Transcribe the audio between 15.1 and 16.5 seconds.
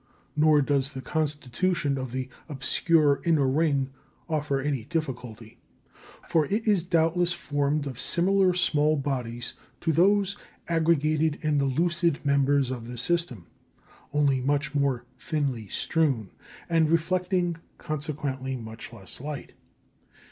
thinly strewn,